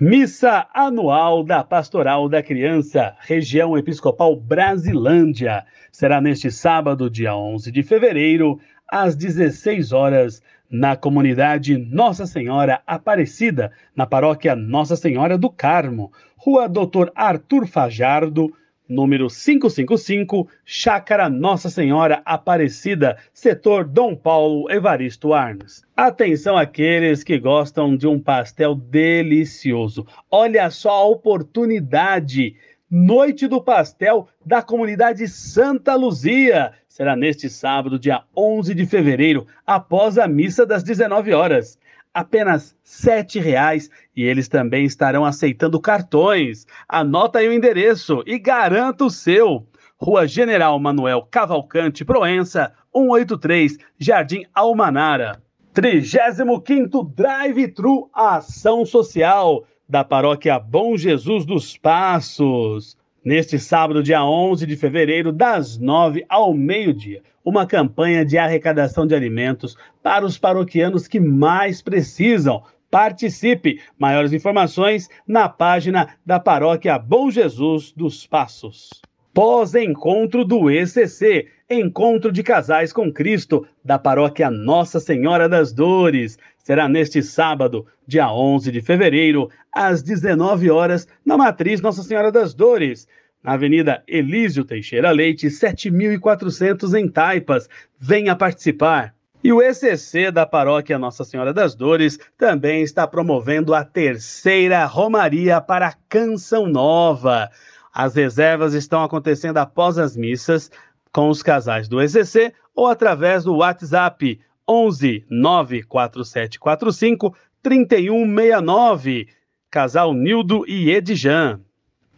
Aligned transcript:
Missa 0.00 0.66
anual 0.74 1.44
da 1.44 1.62
Pastoral 1.62 2.28
da 2.28 2.42
Criança, 2.42 3.14
região 3.20 3.78
episcopal 3.78 4.34
Brasilândia. 4.34 5.64
Será 5.92 6.20
neste 6.20 6.50
sábado, 6.50 7.08
dia 7.08 7.36
11 7.36 7.70
de 7.70 7.80
fevereiro, 7.84 8.58
às 8.90 9.14
16 9.14 9.92
horas, 9.92 10.42
na 10.68 10.96
comunidade 10.96 11.78
Nossa 11.78 12.26
Senhora 12.26 12.82
Aparecida, 12.84 13.70
na 13.94 14.04
paróquia 14.04 14.56
Nossa 14.56 14.96
Senhora 14.96 15.38
do 15.38 15.48
Carmo, 15.48 16.10
Rua 16.36 16.68
Doutor 16.68 17.12
Arthur 17.14 17.64
Fajardo, 17.64 18.52
número 18.88 19.28
555, 19.28 20.48
Chácara 20.64 21.28
Nossa 21.28 21.70
Senhora 21.70 22.22
Aparecida, 22.24 23.16
setor 23.32 23.84
Dom 23.84 24.14
Paulo 24.14 24.70
Evaristo 24.70 25.32
Arnes. 25.32 25.82
Atenção 25.96 26.56
aqueles 26.56 27.24
que 27.24 27.38
gostam 27.38 27.96
de 27.96 28.06
um 28.06 28.20
pastel 28.20 28.74
delicioso. 28.74 30.06
Olha 30.30 30.70
só 30.70 30.90
a 30.90 31.04
oportunidade. 31.04 32.56
Noite 32.90 33.48
do 33.48 33.60
Pastel 33.60 34.28
da 34.44 34.62
comunidade 34.62 35.26
Santa 35.26 35.94
Luzia. 35.94 36.72
Será 36.86 37.16
neste 37.16 37.48
sábado, 37.48 37.98
dia 37.98 38.22
11 38.36 38.72
de 38.74 38.86
fevereiro, 38.86 39.46
após 39.66 40.16
a 40.16 40.28
missa 40.28 40.64
das 40.64 40.84
19 40.84 41.32
horas 41.32 41.78
apenas 42.14 42.76
R$ 43.04 43.40
reais 43.40 43.90
e 44.16 44.22
eles 44.22 44.46
também 44.46 44.84
estarão 44.84 45.24
aceitando 45.24 45.80
cartões. 45.80 46.64
Anota 46.88 47.40
aí 47.40 47.48
o 47.48 47.52
endereço 47.52 48.22
e 48.24 48.38
garanta 48.38 49.04
o 49.04 49.10
seu. 49.10 49.66
Rua 50.00 50.26
General 50.26 50.78
Manuel 50.78 51.26
Cavalcante 51.30 52.04
Proença, 52.04 52.72
183, 52.94 53.78
Jardim 53.98 54.44
Almanara. 54.54 55.42
35º 55.74 57.12
Drive-Thru 57.14 58.08
Ação 58.14 58.86
Social 58.86 59.64
da 59.88 60.04
Paróquia 60.04 60.58
Bom 60.58 60.96
Jesus 60.96 61.44
dos 61.44 61.76
Passos. 61.76 62.96
Neste 63.24 63.58
sábado, 63.58 64.02
dia 64.02 64.22
11 64.22 64.66
de 64.66 64.76
fevereiro, 64.76 65.32
das 65.32 65.78
9 65.78 66.26
ao 66.28 66.52
meio-dia, 66.52 67.22
uma 67.42 67.66
campanha 67.66 68.22
de 68.22 68.36
arrecadação 68.36 69.06
de 69.06 69.14
alimentos 69.14 69.78
para 70.02 70.26
os 70.26 70.36
paroquianos 70.36 71.08
que 71.08 71.18
mais 71.18 71.80
precisam. 71.80 72.62
Participe! 72.90 73.80
Maiores 73.98 74.34
informações 74.34 75.08
na 75.26 75.48
página 75.48 76.18
da 76.26 76.38
Paróquia 76.38 76.98
Bom 76.98 77.30
Jesus 77.30 77.92
dos 77.92 78.26
Passos. 78.26 78.90
Pós-encontro 79.34 80.44
do 80.44 80.70
ECC, 80.70 81.48
Encontro 81.68 82.30
de 82.30 82.40
Casais 82.44 82.92
com 82.92 83.12
Cristo, 83.12 83.66
da 83.84 83.98
Paróquia 83.98 84.48
Nossa 84.48 85.00
Senhora 85.00 85.48
das 85.48 85.72
Dores. 85.72 86.38
Será 86.56 86.88
neste 86.88 87.20
sábado, 87.20 87.84
dia 88.06 88.32
11 88.32 88.70
de 88.70 88.80
fevereiro, 88.80 89.50
às 89.74 90.04
19 90.04 90.70
horas, 90.70 91.08
na 91.26 91.36
Matriz 91.36 91.80
Nossa 91.80 92.04
Senhora 92.04 92.30
das 92.30 92.54
Dores, 92.54 93.08
na 93.42 93.54
Avenida 93.54 94.04
Elísio 94.06 94.64
Teixeira 94.64 95.10
Leite, 95.10 95.50
7400 95.50 96.94
em 96.94 97.08
Taipas. 97.08 97.68
Venha 97.98 98.36
participar! 98.36 99.12
E 99.42 99.52
o 99.52 99.60
ECC 99.60 100.30
da 100.30 100.46
Paróquia 100.46 100.98
Nossa 100.98 101.24
Senhora 101.24 101.52
das 101.52 101.74
Dores 101.74 102.18
também 102.38 102.82
está 102.82 103.04
promovendo 103.04 103.74
a 103.74 103.84
terceira 103.84 104.86
Romaria 104.86 105.60
para 105.60 105.92
Canção 106.08 106.66
Nova. 106.68 107.50
As 107.94 108.16
reservas 108.16 108.74
estão 108.74 109.04
acontecendo 109.04 109.58
após 109.58 109.98
as 109.98 110.16
missas 110.16 110.68
com 111.12 111.28
os 111.28 111.44
casais 111.44 111.86
do 111.86 112.02
ECC 112.02 112.52
ou 112.74 112.88
através 112.88 113.44
do 113.44 113.54
WhatsApp 113.54 114.40
11 114.68 115.24
94745 115.30 117.36
3169. 117.62 119.28
Casal 119.70 120.12
Nildo 120.12 120.64
e 120.66 120.90
Edjan. 120.90 121.60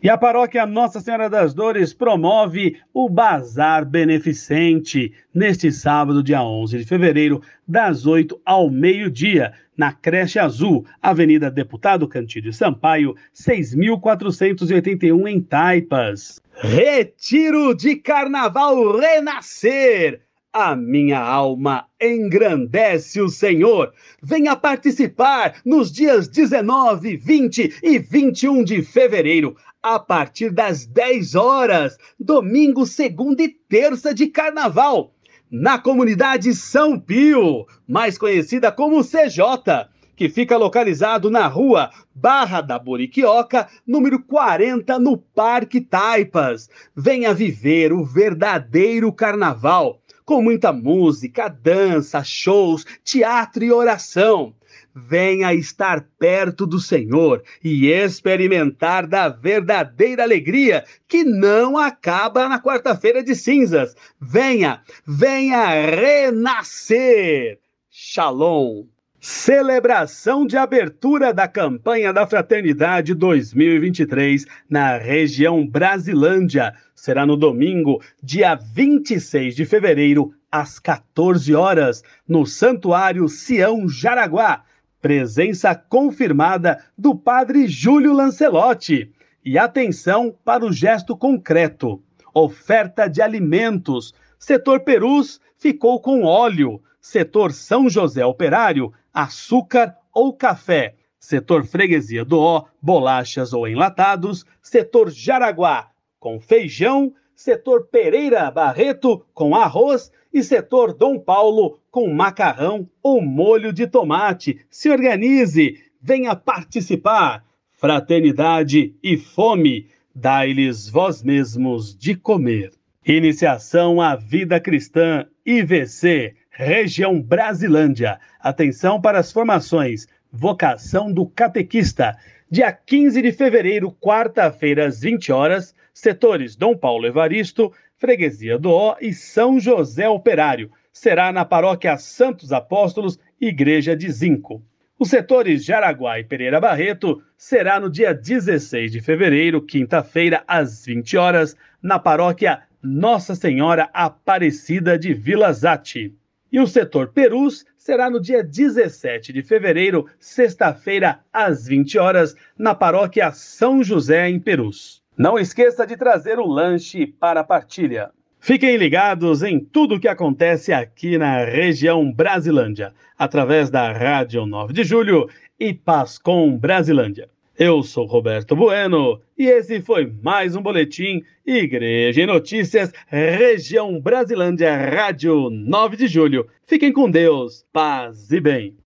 E 0.03 0.11
a 0.11 0.19
paróquia 0.19 0.67
Nossa 0.67 1.01
Senhora 1.01 1.31
das 1.31 1.55
Dores 1.55 1.95
promove 1.95 2.79
o 2.93 3.09
Bazar 3.09 3.87
Beneficente 3.87 5.11
neste 5.33 5.73
sábado, 5.73 6.23
dia 6.23 6.43
11 6.43 6.79
de 6.79 6.85
fevereiro, 6.85 7.43
das 7.67 8.07
8 8.07 8.39
ao 8.45 8.69
meio-dia, 8.71 9.55
na 9.75 9.93
Creche 9.93 10.39
Azul, 10.39 10.85
Avenida 11.01 11.51
Deputado 11.51 12.07
Cantídio 12.07 12.53
Sampaio, 12.53 13.17
6.481 13.35 15.27
em 15.29 15.41
Taipas. 15.41 16.41
Retiro 16.53 17.75
de 17.75 17.97
Carnaval 17.97 18.99
Renascer! 18.99 20.26
A 20.59 20.75
minha 20.75 21.21
alma 21.21 21.85
engrandece 22.01 23.21
o 23.21 23.29
Senhor. 23.29 23.93
Venha 24.23 24.57
participar 24.57 25.61
nos 25.63 25.93
dias 25.93 26.29
19, 26.29 27.15
20 27.15 27.81
e 27.83 27.99
21 27.99 28.65
de 28.65 28.81
fevereiro 28.81 29.55
a 29.83 29.99
partir 29.99 30.51
das 30.51 30.87
10 30.87 31.35
horas, 31.35 31.99
domingo, 32.19 32.87
segunda 32.87 33.43
e 33.43 33.51
terça 33.51 34.15
de 34.15 34.29
carnaval, 34.29 35.13
na 35.51 35.79
comunidade 35.79 36.55
São 36.55 36.99
Pio, 36.99 37.67
mais 37.87 38.17
conhecida 38.17 38.73
como 38.73 39.05
CJ, 39.05 39.91
que 40.17 40.31
fica 40.31 40.57
localizado 40.57 41.31
na 41.31 41.47
rua 41.47 41.91
Barra 42.15 42.63
da 42.63 42.79
Boriquioca, 42.79 43.69
número 43.87 44.23
40, 44.23 44.99
no 44.99 45.19
Parque 45.19 45.83
Taipas. 45.83 46.71
Venha 46.97 47.35
viver 47.35 47.93
o 47.93 48.03
verdadeiro 48.03 49.13
carnaval, 49.13 50.01
com 50.27 50.43
muita 50.43 50.73
música, 50.73 51.49
dança, 51.49 52.23
shows, 52.23 52.85
teatro 53.03 53.65
e 53.65 53.73
oração 53.73 54.53
venha 54.95 55.53
estar 55.53 56.09
perto 56.19 56.67
do 56.67 56.81
Senhor 56.81 57.43
e 57.63 57.87
experimentar 57.91 59.07
da 59.07 59.29
verdadeira 59.29 60.23
alegria 60.23 60.85
que 61.07 61.23
não 61.23 61.77
acaba 61.77 62.49
na 62.49 62.61
quarta-feira 62.61 63.23
de 63.23 63.35
cinzas. 63.37 63.95
Venha, 64.19 64.83
venha 65.07 65.67
renascer. 65.85 67.61
Shalom. 67.91 68.87
Celebração 69.29 70.47
de 70.47 70.57
abertura 70.57 71.35
da 71.35 71.49
campanha 71.49 72.13
da 72.13 72.25
Fraternidade 72.29 73.13
2023 73.13 74.47
na 74.71 74.97
região 74.99 75.67
Brasilândia. 75.67 76.73
Será 76.95 77.27
no 77.27 77.37
domingo, 77.37 78.01
dia 78.23 78.55
26 78.55 79.57
de 79.57 79.65
fevereiro, 79.65 80.33
às 80.49 80.79
14 80.79 81.53
horas, 81.57 82.05
no 82.27 82.47
Santuário 82.47 83.29
Sião 83.29 83.89
Jaraguá 83.89 84.63
Presença 85.03 85.75
confirmada 85.75 86.79
do 86.97 87.13
padre 87.13 87.67
Júlio 87.67 88.13
Lancelotti. 88.13 89.11
E 89.45 89.59
atenção 89.59 90.33
para 90.45 90.65
o 90.65 90.73
gesto 90.73 91.17
concreto: 91.17 92.01
oferta 92.33 93.09
de 93.09 93.21
alimentos. 93.21 94.15
Setor 94.39 94.85
Perus 94.85 95.41
ficou 95.59 96.01
com 96.01 96.23
óleo. 96.23 96.81
Setor 97.01 97.53
São 97.53 97.89
José 97.89 98.27
Operário, 98.27 98.93
açúcar 99.17 99.97
ou 100.13 100.35
café. 100.35 100.95
Setor 101.19 101.65
Freguesia 101.65 102.23
do 102.23 102.39
Ó, 102.39 102.67
bolachas 102.83 103.55
ou 103.55 103.67
enlatados. 103.67 104.45
Setor 104.61 105.11
Jaraguá, 105.11 105.91
com 106.21 106.39
feijão. 106.39 107.15
Setor 107.35 107.89
Pereira 107.89 108.51
Barreto, 108.51 109.23
com 109.35 109.55
arroz 109.55 110.11
e 110.33 110.43
setor 110.43 110.95
Dom 110.95 111.19
Paulo 111.19 111.79
com 111.91 112.13
macarrão 112.13 112.89
ou 113.03 113.21
molho 113.21 113.73
de 113.73 113.87
tomate. 113.87 114.65
Se 114.71 114.89
organize, 114.91 115.83
venha 116.01 116.35
participar. 116.35 117.45
Fraternidade 117.73 118.95
e 119.03 119.19
fome, 119.19 119.89
dai-lhes 120.15 120.89
vós 120.89 121.23
mesmos 121.23 121.95
de 121.95 122.15
comer. 122.15 122.73
Iniciação 123.07 124.01
à 124.01 124.17
vida 124.17 124.59
cristã 124.59 125.27
IVC, 125.45 126.35
região 126.57 127.21
Brasilândia. 127.21 128.19
Atenção 128.41 128.99
para 128.99 129.19
as 129.19 129.31
formações. 129.31 130.07
Vocação 130.33 131.13
do 131.13 131.27
catequista. 131.27 132.17
Dia 132.51 132.73
15 132.73 133.21
de 133.21 133.31
fevereiro, 133.31 133.93
quarta-feira, 133.93 134.87
às 134.87 135.03
20 135.03 135.33
horas, 135.33 135.75
setores 135.93 136.57
Dom 136.57 136.75
Paulo 136.75 137.07
Evaristo, 137.07 137.71
Freguesia 137.99 138.59
do 138.59 138.71
Ó 138.71 138.97
e 139.01 139.13
São 139.13 139.61
José 139.61 140.09
Operário. 140.09 140.71
Será 140.91 141.31
na 141.31 141.45
paróquia 141.45 141.99
Santos 141.99 142.53
Apóstolos, 142.53 143.19
Igreja 143.39 143.95
de 143.95 144.11
Zinco. 144.11 144.63
Os 144.99 145.11
setores 145.11 145.63
Jaraguá 145.63 146.19
e 146.19 146.25
Pereira 146.25 146.59
Barreto 146.59 147.23
será 147.37 147.79
no 147.79 147.91
dia 147.91 148.15
16 148.15 148.93
de 148.93 149.03
fevereiro, 149.03 149.61
quinta-feira, 149.61 150.43
às 150.49 150.87
20 150.87 151.19
horas, 151.19 151.55
na 151.83 151.99
paróquia 151.99 152.63
Nossa 152.83 153.35
Senhora 153.35 153.91
Aparecida 153.93 154.99
de 154.99 155.13
Vila 155.13 155.53
Zate. 155.53 156.15
E 156.57 156.59
o 156.59 156.67
setor 156.67 157.09
Perus 157.09 157.67
será 157.77 158.09
no 158.09 158.19
dia 158.19 158.43
17 158.43 159.31
de 159.31 159.43
fevereiro, 159.43 160.07
sexta-feira, 160.19 161.21
às 161.31 161.67
20 161.67 161.99
horas, 161.99 162.35
na 162.59 162.75
paróquia 162.75 163.31
São 163.31 163.85
José, 163.85 164.31
em 164.31 164.41
Perus. 164.41 165.03
Não 165.19 165.39
esqueça 165.39 165.87
de 165.87 165.99
trazer 165.99 166.39
o 166.39 166.47
lanche 166.47 167.07
para 167.07 167.41
a 167.41 167.45
partilha. 167.45 168.11
Fiquem 168.41 168.79
ligados 168.79 169.43
em 169.43 169.61
tudo 169.61 169.97
o 169.97 170.01
que 170.01 170.09
acontece 170.09 170.73
aqui 170.73 171.19
na 171.19 171.45
região 171.45 172.11
Brasilândia, 172.11 172.95
através 173.19 173.69
da 173.69 173.93
Rádio 173.93 174.47
9 174.47 174.73
de 174.73 174.83
Julho 174.83 175.29
e 175.61 175.75
Pascom 175.75 176.57
Brasilândia. 176.57 177.29
Eu 177.59 177.83
sou 177.83 178.05
Roberto 178.05 178.55
Bueno 178.55 179.19
e 179.39 179.47
esse 179.47 179.81
foi 179.81 180.13
mais 180.23 180.55
um 180.55 180.61
boletim 180.61 181.23
Igreja 181.47 182.21
em 182.21 182.27
Notícias, 182.27 182.93
Região 183.07 183.99
Brasilândia, 183.99 184.77
Rádio 184.77 185.49
9 185.49 185.97
de 185.97 186.07
Julho. 186.07 186.47
Fiquem 186.67 186.93
com 186.93 187.11
Deus, 187.11 187.65
paz 187.73 188.31
e 188.31 188.41
bem. 188.41 188.77